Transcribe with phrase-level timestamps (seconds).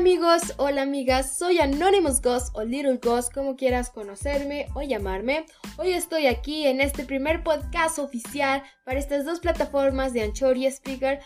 [0.00, 5.44] amigos, hola amigas, soy Anonymous Ghost o Little Ghost, como quieras conocerme o llamarme.
[5.76, 10.64] Hoy estoy aquí en este primer podcast oficial para estas dos plataformas de Anchor y
[10.68, 11.20] Speaker,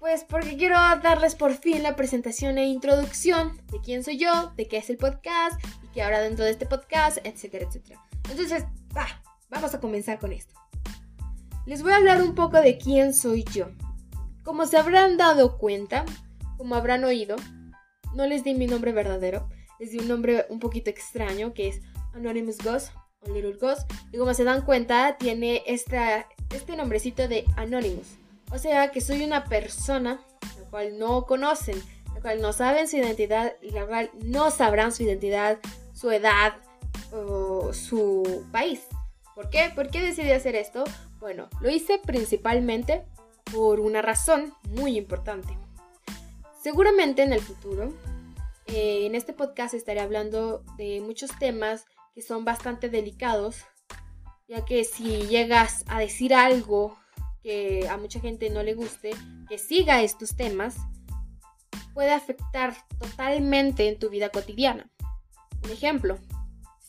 [0.00, 4.66] pues porque quiero darles por fin la presentación e introducción de quién soy yo, de
[4.66, 8.00] qué es el podcast y qué habrá dentro de este podcast, etcétera, etcétera.
[8.28, 8.64] Entonces,
[8.94, 9.06] va,
[9.50, 10.52] vamos a comenzar con esto.
[11.64, 13.68] Les voy a hablar un poco de quién soy yo.
[14.42, 16.04] Como se habrán dado cuenta,
[16.56, 17.36] como habrán oído,
[18.16, 19.48] no les di mi nombre verdadero,
[19.78, 21.80] les di un nombre un poquito extraño que es
[22.14, 23.90] Anonymous Ghost o Little Ghost.
[24.10, 28.16] Y como se dan cuenta, tiene esta, este nombrecito de Anonymous.
[28.50, 30.20] O sea que soy una persona
[30.58, 31.80] la cual no conocen,
[32.14, 35.58] la cual no saben su identidad y la cual no sabrán su identidad,
[35.92, 36.54] su edad
[37.12, 38.86] o su país.
[39.34, 39.70] ¿Por qué?
[39.74, 40.84] ¿Por qué decidí hacer esto?
[41.20, 43.04] Bueno, lo hice principalmente
[43.52, 45.56] por una razón muy importante.
[46.66, 47.94] Seguramente en el futuro,
[48.66, 53.58] eh, en este podcast estaré hablando de muchos temas que son bastante delicados,
[54.48, 56.98] ya que si llegas a decir algo
[57.40, 59.10] que a mucha gente no le guste,
[59.48, 60.74] que siga estos temas,
[61.94, 64.90] puede afectar totalmente en tu vida cotidiana.
[65.62, 66.18] Un ejemplo,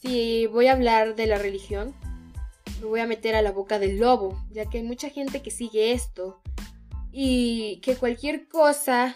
[0.02, 1.94] si voy a hablar de la religión,
[2.82, 5.52] me voy a meter a la boca del lobo, ya que hay mucha gente que
[5.52, 6.42] sigue esto
[7.12, 9.16] y que cualquier cosa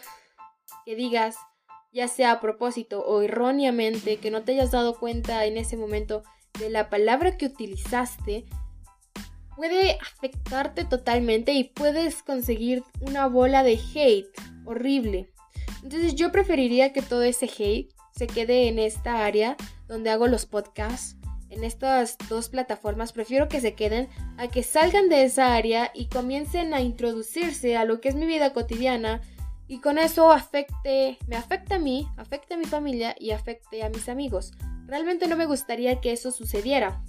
[0.92, 1.38] que digas,
[1.94, 6.22] ya sea a propósito o erróneamente, que no te hayas dado cuenta en ese momento
[6.59, 8.44] de la palabra que utilizaste,
[9.56, 14.28] puede afectarte totalmente y puedes conseguir una bola de hate
[14.66, 15.31] horrible.
[15.81, 19.56] Entonces yo preferiría que todo ese hate se quede en esta área
[19.88, 21.16] donde hago los podcasts.
[21.50, 26.08] En estas dos plataformas prefiero que se queden a que salgan de esa área y
[26.08, 29.22] comiencen a introducirse a lo que es mi vida cotidiana,
[29.72, 33.90] y con eso afecte, me afecta a mí, afecte a mi familia y afecte a
[33.90, 34.51] mis amigos.
[34.85, 37.01] Realmente no me gustaría que eso sucediera.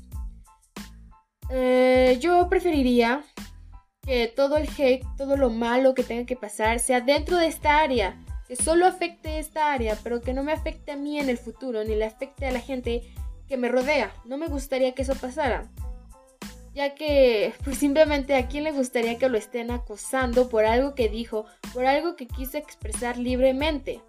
[1.50, 3.24] Eh, yo preferiría
[4.02, 7.80] que todo el hate, todo lo malo que tenga que pasar sea dentro de esta
[7.80, 8.16] área,
[8.46, 11.82] que solo afecte esta área, pero que no me afecte a mí en el futuro,
[11.82, 13.02] ni le afecte a la gente
[13.48, 14.14] que me rodea.
[14.24, 15.68] No me gustaría que eso pasara
[16.74, 21.08] ya que pues simplemente a quién le gustaría que lo estén acosando por algo que
[21.08, 24.00] dijo, por algo que quiso expresar libremente.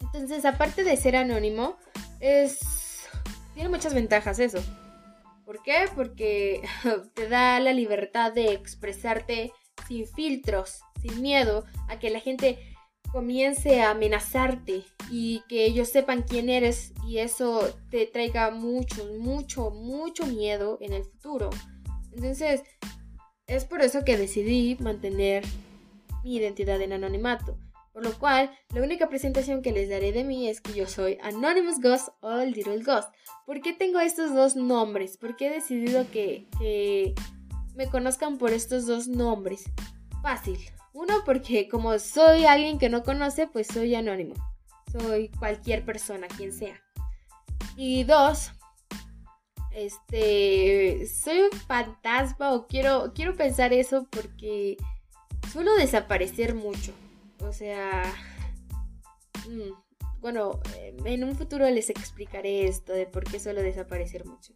[0.00, 1.76] Entonces, aparte de ser anónimo,
[2.20, 3.08] es
[3.54, 4.58] tiene muchas ventajas eso.
[5.44, 5.86] ¿Por qué?
[5.94, 6.62] Porque
[7.14, 9.52] te da la libertad de expresarte
[9.88, 12.58] sin filtros, sin miedo a que la gente
[13.12, 19.70] comience a amenazarte y que ellos sepan quién eres y eso te traiga mucho, mucho,
[19.70, 21.50] mucho miedo en el futuro.
[22.14, 22.62] Entonces,
[23.46, 25.44] es por eso que decidí mantener
[26.22, 27.58] mi identidad en anonimato.
[27.92, 31.18] Por lo cual, la única presentación que les daré de mí es que yo soy
[31.22, 33.12] Anonymous Ghost o Little Ghost.
[33.44, 35.18] ¿Por qué tengo estos dos nombres?
[35.18, 37.14] ¿Por qué he decidido que, que
[37.74, 39.64] me conozcan por estos dos nombres?
[40.22, 40.58] Fácil.
[40.94, 44.34] Uno, porque como soy alguien que no conoce, pues soy anónimo.
[44.90, 46.80] Soy cualquier persona, quien sea.
[47.76, 48.52] Y dos,
[49.74, 54.76] este, soy un fantasma o quiero, quiero pensar eso porque
[55.52, 56.92] suelo desaparecer mucho.
[57.40, 58.04] O sea,
[59.48, 60.60] mm, bueno,
[61.04, 64.52] en un futuro les explicaré esto de por qué suelo desaparecer mucho.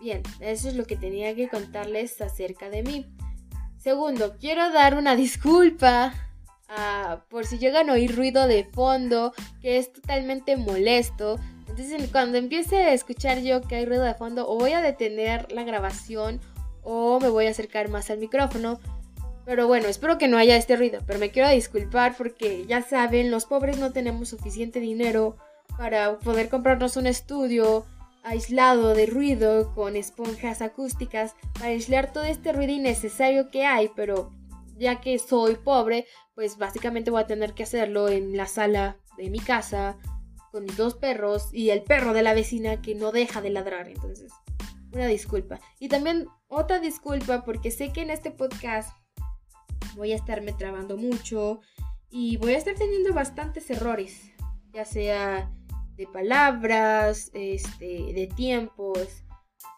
[0.00, 3.06] Bien, eso es lo que tenía que contarles acerca de mí.
[3.76, 6.12] Segundo, quiero dar una disculpa
[6.68, 11.38] ah, por si llegan a oír ruido de fondo, que es totalmente molesto.
[12.12, 15.64] Cuando empiece a escuchar yo que hay ruido de fondo, o voy a detener la
[15.64, 16.40] grabación
[16.82, 18.80] o me voy a acercar más al micrófono.
[19.44, 21.00] Pero bueno, espero que no haya este ruido.
[21.06, 25.36] Pero me quiero disculpar porque ya saben, los pobres no tenemos suficiente dinero
[25.78, 27.86] para poder comprarnos un estudio
[28.22, 33.90] aislado de ruido con esponjas acústicas para aislar todo este ruido innecesario que hay.
[33.96, 34.32] Pero
[34.76, 39.30] ya que soy pobre, pues básicamente voy a tener que hacerlo en la sala de
[39.30, 39.96] mi casa
[40.50, 43.88] con mis dos perros y el perro de la vecina que no deja de ladrar.
[43.88, 44.32] Entonces,
[44.92, 45.60] una disculpa.
[45.78, 48.96] Y también otra disculpa porque sé que en este podcast
[49.96, 51.60] voy a estarme trabando mucho
[52.10, 54.30] y voy a estar teniendo bastantes errores,
[54.72, 55.50] ya sea
[55.96, 59.24] de palabras, este, de tiempos,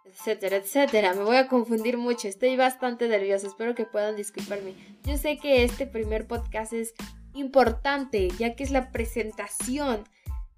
[0.04, 1.14] etcétera, etcétera.
[1.14, 4.75] Me voy a confundir mucho, estoy bastante nerviosa, espero que puedan disculparme.
[5.04, 6.94] Yo sé que este primer podcast es
[7.34, 10.04] importante, ya que es la presentación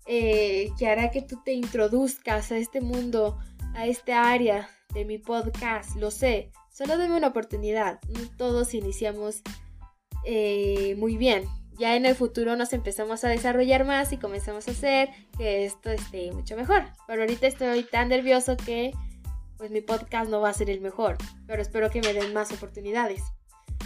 [0.06, 3.38] eh, que hará que tú te introduzcas a este mundo,
[3.74, 5.96] a esta área de mi podcast.
[5.96, 8.00] Lo sé, solo dame una oportunidad.
[8.36, 9.42] Todos iniciamos
[10.24, 11.44] eh, muy bien.
[11.76, 15.90] ya en el futuro nos empezamos a desarrollar más y comenzamos a hacer que esto
[15.90, 16.84] esté mucho mejor.
[17.06, 18.92] Pero ahorita estoy tan nervioso que
[19.56, 21.16] pues mi podcast no va a ser el mejor,
[21.46, 23.22] pero espero que me den más oportunidades.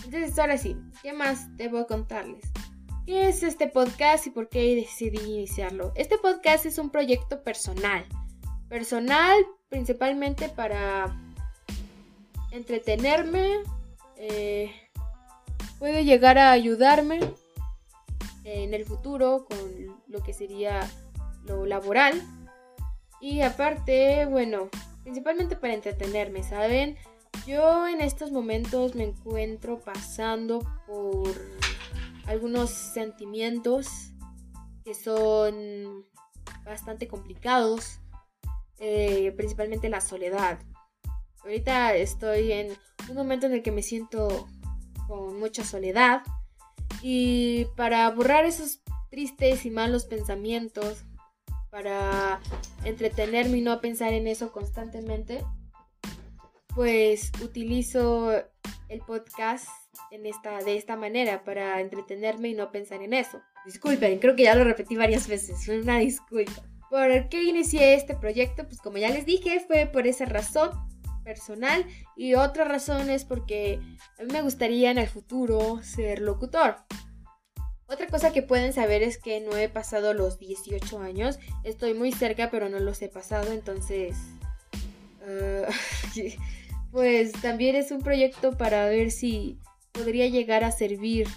[0.04, 2.44] Entonces ahora sí, ¿qué más debo contarles?
[3.08, 5.92] ¿Qué es este podcast y por qué decidí iniciarlo?
[5.94, 8.04] Este podcast es un proyecto personal.
[8.68, 11.18] Personal principalmente para
[12.50, 13.60] entretenerme,
[14.18, 14.70] eh,
[15.78, 17.20] puede llegar a ayudarme
[18.44, 20.86] en el futuro con lo que sería
[21.46, 22.22] lo laboral.
[23.22, 24.68] Y aparte, bueno,
[25.02, 26.98] principalmente para entretenerme, ¿saben?
[27.46, 31.57] Yo en estos momentos me encuentro pasando por
[32.28, 34.12] algunos sentimientos
[34.84, 36.04] que son
[36.64, 38.00] bastante complicados,
[38.78, 40.58] eh, principalmente la soledad.
[41.42, 42.76] Ahorita estoy en
[43.08, 44.46] un momento en el que me siento
[45.06, 46.22] con mucha soledad
[47.00, 51.04] y para borrar esos tristes y malos pensamientos,
[51.70, 52.40] para
[52.84, 55.44] entretenerme y no pensar en eso constantemente,
[56.74, 58.32] pues utilizo
[58.88, 59.68] el podcast
[60.10, 63.40] en esta, de esta manera para entretenerme y no pensar en eso.
[63.64, 66.62] Disculpen, creo que ya lo repetí varias veces, una disculpa.
[66.90, 68.66] ¿Por qué inicié este proyecto?
[68.66, 70.70] Pues como ya les dije, fue por esa razón
[71.22, 71.84] personal
[72.16, 73.78] y otra razón es porque
[74.18, 76.76] a mí me gustaría en el futuro ser locutor.
[77.86, 81.38] Otra cosa que pueden saber es que no he pasado los 18 años.
[81.64, 83.52] Estoy muy cerca, pero no los he pasado.
[83.52, 84.16] Entonces,
[85.26, 85.68] ah,
[86.92, 89.58] pues también es un proyecto para ver si
[89.92, 91.28] podría llegar a servir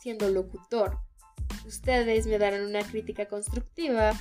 [0.00, 0.98] siendo locutor.
[1.66, 4.12] Ustedes me darán una crítica constructiva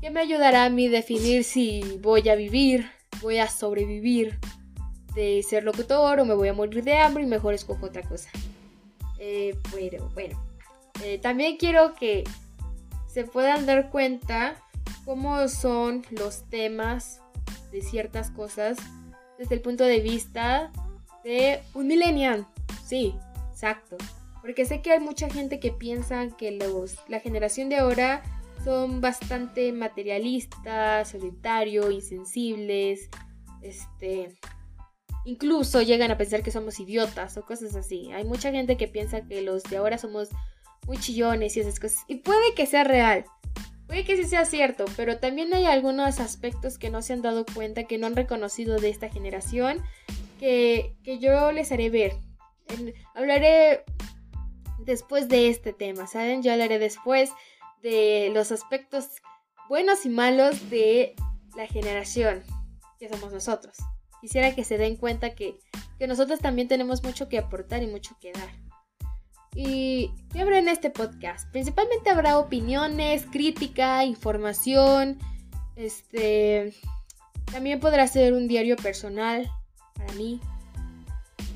[0.00, 2.90] que me ayudará a mí definir si voy a vivir
[3.22, 4.38] voy a sobrevivir
[5.14, 8.30] de ser locutor o me voy a morir de hambre y mejor escojo otra cosa.
[9.18, 10.42] Eh, pero bueno,
[11.02, 12.24] eh, también quiero que
[13.06, 14.56] se puedan dar cuenta
[15.04, 17.20] cómo son los temas
[17.70, 18.78] de ciertas cosas
[19.38, 20.72] desde el punto de vista
[21.24, 22.46] de un millennial.
[22.84, 23.14] Sí,
[23.50, 23.96] exacto.
[24.40, 28.22] Porque sé que hay mucha gente que piensa que los, la generación de ahora
[28.64, 33.08] son bastante materialistas, solitarios, insensibles,
[33.62, 34.36] este,
[35.24, 38.10] incluso llegan a pensar que somos idiotas o cosas así.
[38.12, 40.28] Hay mucha gente que piensa que los de ahora somos
[40.86, 42.04] muy chillones y esas cosas.
[42.08, 43.24] Y puede que sea real,
[43.86, 47.44] puede que sí sea cierto, pero también hay algunos aspectos que no se han dado
[47.44, 49.82] cuenta, que no han reconocido de esta generación,
[50.42, 52.14] que, que yo les haré ver.
[53.14, 53.84] hablaré
[54.80, 56.42] después de este tema, ¿saben?
[56.42, 57.30] Yo hablaré después
[57.80, 59.06] de los aspectos
[59.68, 61.14] buenos y malos de
[61.56, 62.42] la generación
[62.98, 63.76] que somos nosotros.
[64.20, 65.60] Quisiera que se den cuenta que,
[66.08, 68.48] nosotros también tenemos mucho que aportar y mucho que dar.
[69.54, 71.48] ¿Y qué habrá en este podcast?
[71.52, 75.20] Principalmente habrá opiniones, crítica, información.
[75.76, 76.74] Este.
[77.52, 79.48] También podrá ser un diario personal
[80.12, 80.40] mí.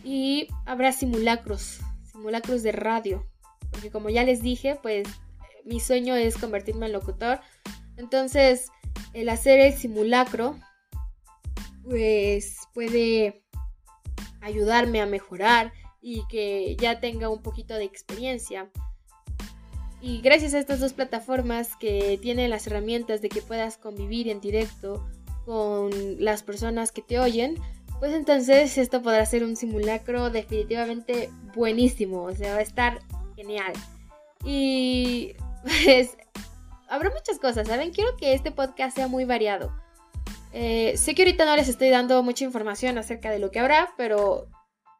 [0.04, 1.80] Y habrá simulacros,
[2.12, 3.26] simulacros de radio.
[3.70, 5.08] Porque como ya les dije, pues
[5.64, 7.40] mi sueño es convertirme en locutor.
[7.96, 8.68] Entonces,
[9.12, 10.58] el hacer el simulacro,
[11.84, 13.42] pues puede
[14.40, 18.70] ayudarme a mejorar y que ya tenga un poquito de experiencia.
[20.00, 24.40] Y gracias a estas dos plataformas que tienen las herramientas de que puedas convivir en
[24.40, 25.04] directo
[25.44, 25.90] con
[26.22, 27.56] las personas que te oyen,
[27.98, 33.00] pues entonces esto podrá ser un simulacro definitivamente buenísimo, o sea, va a estar
[33.36, 33.72] genial.
[34.44, 36.16] Y pues
[36.88, 37.90] habrá muchas cosas, ¿saben?
[37.90, 39.72] Quiero que este podcast sea muy variado.
[40.52, 43.92] Eh, sé que ahorita no les estoy dando mucha información acerca de lo que habrá,
[43.96, 44.48] pero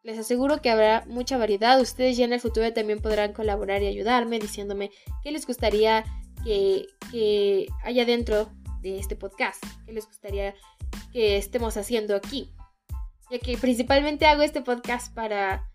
[0.03, 1.79] les aseguro que habrá mucha variedad.
[1.81, 4.91] Ustedes ya en el futuro también podrán colaborar y ayudarme diciéndome
[5.23, 6.03] qué les gustaría
[6.43, 8.49] que, que haya dentro
[8.81, 10.53] de este podcast, qué les gustaría
[11.11, 12.53] que estemos haciendo aquí.
[13.29, 15.69] Ya que principalmente hago este podcast para,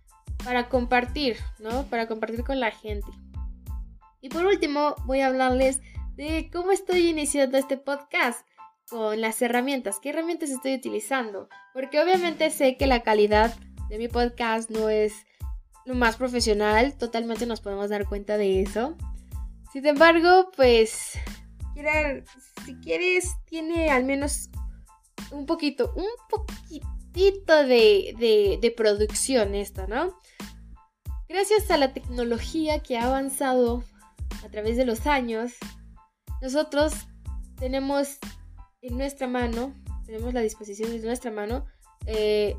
[0.44, 1.84] para compartir, ¿no?
[1.84, 3.10] Para compartir con la gente.
[4.20, 5.80] Y por último, voy a hablarles
[6.14, 8.46] de cómo estoy iniciando este podcast
[8.88, 9.98] con las herramientas.
[10.00, 11.48] ¿Qué herramientas estoy utilizando?
[11.72, 13.54] Porque obviamente sé que la calidad
[13.88, 15.14] de mi podcast no es
[15.84, 18.96] lo más profesional, totalmente nos podemos dar cuenta de eso.
[19.72, 21.18] Sin embargo, pues,
[22.64, 24.50] si quieres, tiene al menos
[25.30, 26.06] un poquito, un
[26.80, 30.18] poquitito de, de, producción esto, ¿no?
[31.28, 33.84] Gracias a la tecnología que ha avanzado
[34.44, 35.52] a través de los años,
[36.40, 36.92] nosotros
[37.58, 38.18] tenemos
[38.82, 39.74] en nuestra mano,
[40.04, 41.66] tenemos la disposición de nuestra mano,
[42.06, 42.56] eh,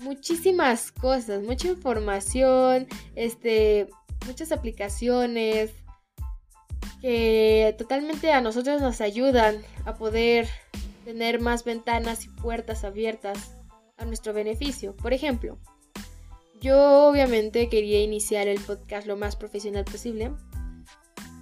[0.00, 3.88] muchísimas cosas, mucha información, este,
[4.26, 5.70] muchas aplicaciones
[7.00, 10.48] que totalmente a nosotros nos ayudan a poder
[11.08, 13.56] tener más ventanas y puertas abiertas
[13.96, 14.94] a nuestro beneficio.
[14.94, 15.58] Por ejemplo,
[16.60, 20.32] yo obviamente quería iniciar el podcast lo más profesional posible,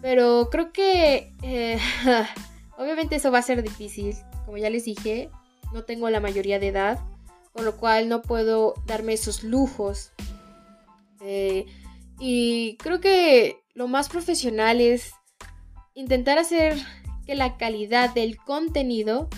[0.01, 1.81] pero creo que eh,
[2.79, 4.15] obviamente eso va a ser difícil.
[4.45, 5.31] Como ya les dije,
[5.73, 7.01] no tengo la mayoría de edad,
[7.53, 10.13] con lo cual no puedo darme esos lujos.
[11.23, 11.67] Eh,
[12.21, 15.11] y creo que lo más profesional es
[15.95, 16.79] intentar hacer
[17.27, 19.29] que la calidad del contenido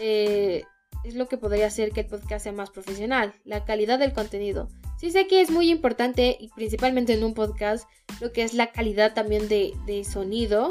[0.00, 0.64] eh,
[1.04, 4.68] es lo que podría hacer que el podcast sea más profesional, la calidad del contenido.
[4.98, 7.88] Sí sé que es muy importante, y principalmente en un podcast,
[8.20, 10.68] lo que es la calidad también de, de sonido.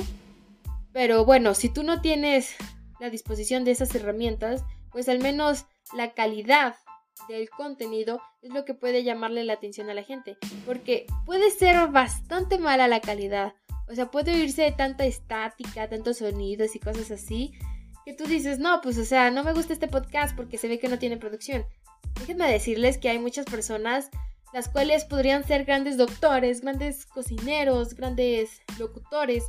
[0.92, 2.56] Pero bueno, si tú no tienes
[3.00, 6.76] la disposición de esas herramientas, pues al menos la calidad
[7.28, 10.38] del contenido es lo que puede llamarle la atención a la gente.
[10.66, 13.54] Porque puede ser bastante mala la calidad.
[13.90, 17.54] O sea, puede oírse tanta estática, tantos sonidos y cosas así,
[18.16, 20.88] tú dices, no, pues o sea, no me gusta este podcast porque se ve que
[20.88, 21.66] no tiene producción.
[22.20, 24.10] Déjenme decirles que hay muchas personas
[24.54, 29.46] las cuales podrían ser grandes doctores, grandes cocineros, grandes locutores,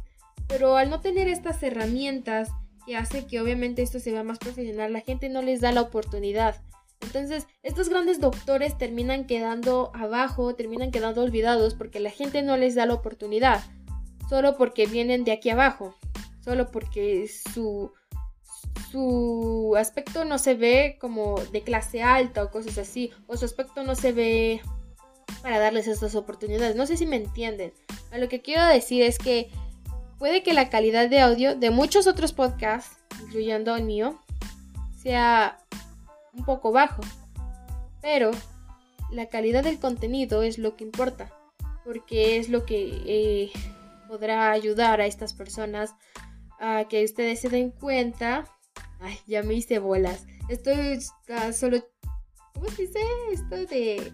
[0.47, 2.50] pero al no tener estas herramientas
[2.87, 5.83] que hace que obviamente esto se vea más profesional, la gente no les da la
[5.83, 6.61] oportunidad.
[7.00, 12.75] Entonces, estos grandes doctores terminan quedando abajo, terminan quedando olvidados porque la gente no les
[12.75, 13.62] da la oportunidad,
[14.29, 15.95] solo porque vienen de aquí abajo,
[16.45, 17.93] solo porque su
[18.90, 23.85] su aspecto no se ve como de clase alta o cosas así, o su aspecto
[23.85, 24.61] no se ve
[25.42, 26.76] para darles estas oportunidades.
[26.76, 27.73] No sé si me entienden.
[28.12, 29.50] Lo que quiero decir es que
[30.18, 34.20] puede que la calidad de audio de muchos otros podcasts, incluyendo el mío,
[35.00, 35.59] sea
[36.32, 37.02] un poco bajo.
[38.02, 38.32] Pero
[39.11, 41.32] la calidad del contenido es lo que importa,
[41.85, 43.52] porque es lo que eh,
[44.09, 45.94] podrá ayudar a estas personas
[46.59, 48.44] a que ustedes se den cuenta
[49.00, 50.26] Ay, ya me hice bolas.
[50.49, 51.00] Estoy
[51.52, 51.85] solo.
[52.54, 53.00] ¿Cómo se dice
[53.33, 54.12] esto de.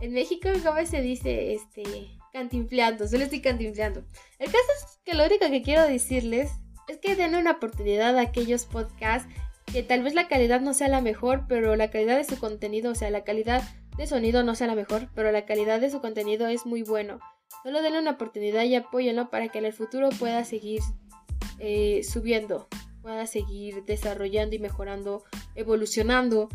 [0.00, 1.54] En México, ¿cómo se dice?
[1.54, 1.82] Este.
[2.32, 4.04] Cantinfleando, solo estoy cantinfleando.
[4.38, 6.50] El caso es que lo único que quiero decirles
[6.86, 9.32] es que den una oportunidad a aquellos podcasts
[9.72, 12.92] que tal vez la calidad no sea la mejor, pero la calidad de su contenido,
[12.92, 13.62] o sea, la calidad
[13.96, 17.20] de sonido no sea la mejor, pero la calidad de su contenido es muy bueno.
[17.62, 20.82] Solo denle una oportunidad y apóyenlo para que en el futuro pueda seguir
[21.58, 22.68] eh, subiendo
[23.06, 25.22] pueda seguir desarrollando y mejorando,
[25.54, 26.48] evolucionando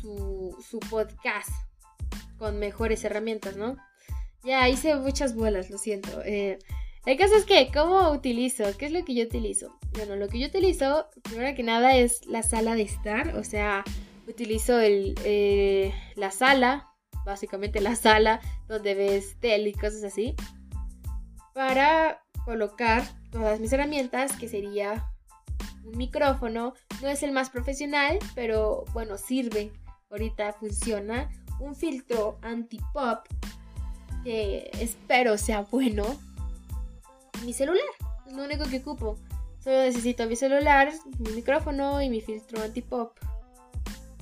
[0.00, 1.50] su, podcast
[2.36, 3.76] con mejores herramientas, ¿no?
[4.42, 6.20] Ya hice muchas bolas, lo siento.
[6.24, 6.58] Eh,
[7.06, 8.64] el caso es que, ¿cómo utilizo?
[8.76, 9.78] ¿Qué es lo que yo utilizo?
[9.92, 13.36] Bueno, lo que yo utilizo, primero que nada, es la sala de estar.
[13.36, 13.84] O sea,
[14.26, 16.88] utilizo el, eh, la sala,
[17.24, 20.34] básicamente la sala donde ves tele y cosas así,
[21.52, 25.13] para colocar todas mis herramientas, que sería
[25.84, 26.74] un micrófono.
[27.02, 29.72] No es el más profesional, pero bueno, sirve.
[30.10, 31.30] Ahorita funciona.
[31.60, 33.26] Un filtro anti-pop
[34.24, 36.04] que espero sea bueno.
[37.44, 37.84] Mi celular,
[38.26, 39.16] es lo único que ocupo.
[39.62, 43.16] Solo necesito mi celular, mi micrófono y mi filtro anti-pop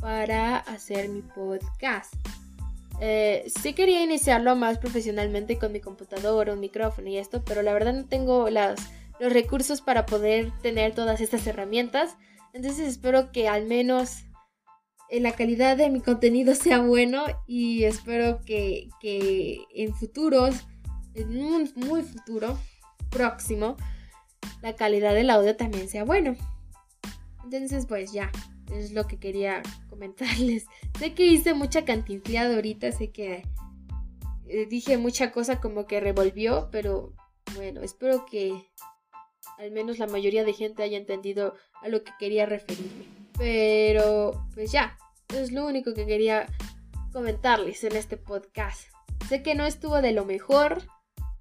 [0.00, 2.14] para hacer mi podcast.
[3.00, 7.72] Eh, sí quería iniciarlo más profesionalmente con mi computadora, un micrófono y esto, pero la
[7.72, 8.80] verdad no tengo las
[9.22, 12.16] los recursos para poder tener todas estas herramientas.
[12.52, 14.24] Entonces espero que al menos
[15.12, 18.88] la calidad de mi contenido sea bueno y espero que,
[19.72, 20.66] en futuros,
[21.14, 22.58] en un muy futuro
[23.10, 23.76] próximo,
[24.60, 26.34] la calidad del audio también sea bueno.
[27.44, 28.28] Entonces pues ya,
[28.72, 30.66] es lo que quería comentarles.
[30.98, 33.44] Sé que hice mucha cantinfleada ahorita, sé que
[34.48, 37.14] eh, dije mucha cosa como que revolvió, pero
[37.54, 38.68] bueno, espero que
[39.62, 43.06] al menos la mayoría de gente haya entendido a lo que quería referirme.
[43.38, 46.46] Pero, pues ya, es lo único que quería
[47.12, 48.88] comentarles en este podcast.
[49.28, 50.82] Sé que no estuvo de lo mejor,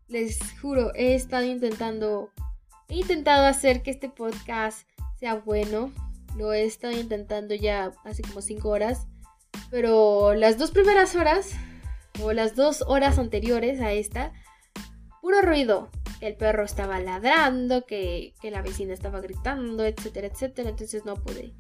[0.07, 2.29] les juro, he estado intentando,
[2.89, 4.87] he intentado hacer que este podcast
[5.19, 5.91] sea bueno.
[6.37, 9.07] Lo he estado intentando ya hace como 5 horas.
[9.71, 11.51] Pero las dos primeras horas,
[12.21, 14.31] o las dos horas anteriores a esta,
[15.21, 15.89] puro ruido,
[16.21, 20.69] el perro estaba ladrando, que, la vecina estaba gritando, etcétera, etcétera.
[20.69, 21.53] Entonces no pude.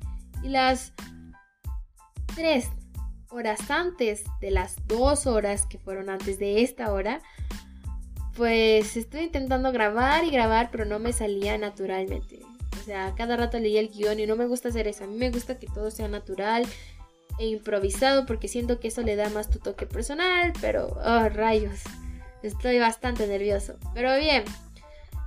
[0.43, 0.93] Y las
[2.35, 2.69] tres
[3.29, 7.21] horas antes de las dos horas que fueron antes de esta hora,
[8.37, 12.39] pues estoy intentando grabar y grabar, pero no me salía naturalmente.
[12.79, 15.03] O sea, cada rato leía el guion y no me gusta hacer eso.
[15.03, 16.65] A mí me gusta que todo sea natural
[17.39, 21.81] e improvisado porque siento que eso le da más tu toque personal, pero, oh, rayos.
[22.43, 23.77] Estoy bastante nervioso.
[23.93, 24.43] Pero bien.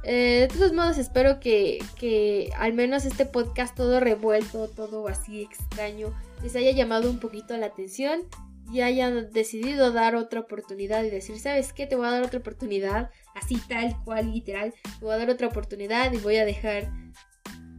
[0.07, 5.41] Eh, de todos modos, espero que, que al menos este podcast todo revuelto, todo así
[5.41, 8.21] extraño, les haya llamado un poquito la atención
[8.71, 11.87] y hayan decidido dar otra oportunidad y decir, ¿sabes qué?
[11.87, 15.49] Te voy a dar otra oportunidad, así tal cual, literal, te voy a dar otra
[15.49, 16.91] oportunidad y voy a dejar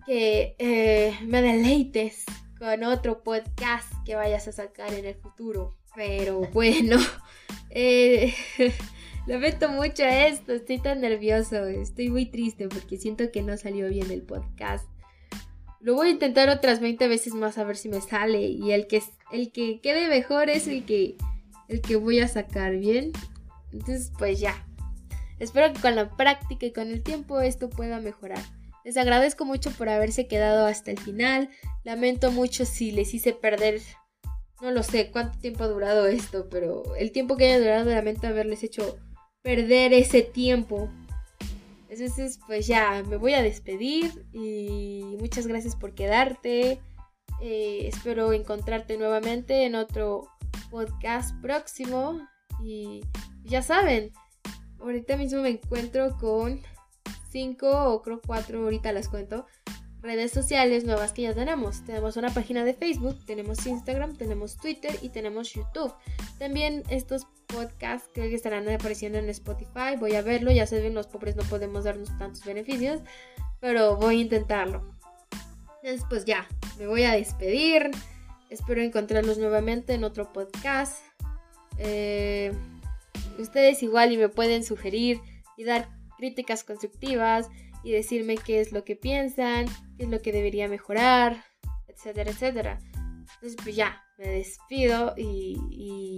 [0.05, 2.23] que eh, me deleites
[2.59, 5.75] con otro podcast que vayas a sacar en el futuro.
[5.95, 6.97] Pero bueno,
[7.69, 8.33] eh,
[9.27, 14.11] lamento mucho esto, estoy tan nervioso, estoy muy triste porque siento que no salió bien
[14.11, 14.85] el podcast.
[15.79, 18.87] Lo voy a intentar otras 20 veces más a ver si me sale y el
[18.87, 21.15] que, el que quede mejor es el que,
[21.67, 23.11] el que voy a sacar bien.
[23.71, 24.65] Entonces pues ya.
[25.37, 28.41] Espero que con la práctica y con el tiempo esto pueda mejorar.
[28.83, 31.49] Les agradezco mucho por haberse quedado hasta el final.
[31.83, 33.81] Lamento mucho si les hice perder
[34.61, 38.27] no lo sé cuánto tiempo ha durado esto, pero el tiempo que haya durado lamento
[38.27, 38.97] haberles hecho
[39.45, 40.89] perder ese tiempo.
[41.87, 46.81] Entonces, pues ya, me voy a despedir y muchas gracias por quedarte.
[47.41, 50.27] Eh, espero encontrarte nuevamente en otro
[50.71, 52.27] podcast próximo.
[52.63, 53.01] Y
[53.43, 54.11] ya saben,
[54.79, 56.59] ahorita mismo me encuentro con
[57.29, 59.45] cinco o creo cuatro, ahorita las cuento,
[60.05, 61.83] redes sociales nuevas que ya tenemos.
[61.83, 65.93] Tenemos una página de Facebook, tenemos Instagram, tenemos Twitter y tenemos YouTube.
[66.37, 69.97] También estos podcasts creo que estarán apareciendo en Spotify.
[69.99, 73.01] Voy a verlo, ya saben, los pobres no podemos darnos tantos beneficios,
[73.59, 74.95] pero voy a intentarlo.
[75.81, 76.47] Entonces, pues ya,
[76.77, 77.91] me voy a despedir.
[78.49, 81.03] Espero encontrarlos nuevamente en otro podcast.
[81.77, 82.53] Eh,
[83.39, 85.19] ustedes igual y me pueden sugerir
[85.57, 87.49] y dar críticas constructivas
[87.85, 91.45] y decirme qué es lo que piensan, qué es lo que debería mejorar,
[91.87, 92.79] etcétera, etcétera.
[93.35, 96.17] Entonces, pues ya, me despido y, y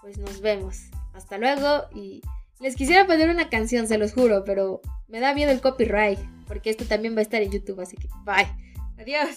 [0.00, 0.78] pues nos vemos.
[1.14, 2.22] Hasta luego y
[2.60, 6.70] les quisiera poner una canción, se los juro, pero me da miedo el copyright, porque
[6.70, 8.48] esto también va a estar en YouTube, así que bye.
[8.98, 9.36] Adiós.